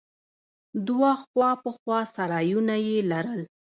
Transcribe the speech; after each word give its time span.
دوه 0.87 1.11
خوا 1.23 1.51
په 1.63 1.69
خوا 1.77 1.99
سرايونه 2.15 2.75
يې 2.87 2.97
لرل. 3.11 3.41